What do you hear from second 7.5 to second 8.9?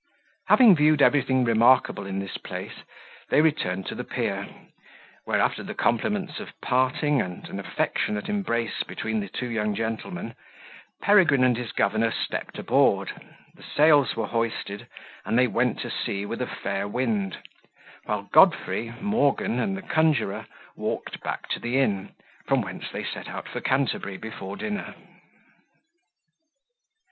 affectionate embrace